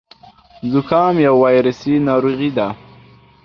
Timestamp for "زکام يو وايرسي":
0.71-1.93